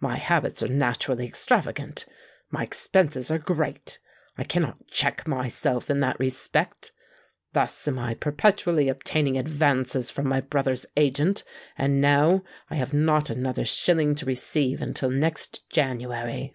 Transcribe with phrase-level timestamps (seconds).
[0.00, 2.04] My habits are naturally extravagant:
[2.50, 6.90] my expenses are great—I cannot check myself in that respect.
[7.52, 11.44] Thus am I perpetually obtaining advances from my brother's agent;
[11.78, 16.52] and now I have not another shilling to receive until next January."